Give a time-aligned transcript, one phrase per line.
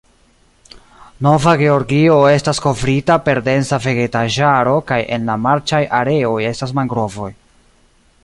[1.25, 7.31] Nova Georgio estas kovrita per densa vegetaĵaro, kaj en la marĉaj areoj estas mangrovoj.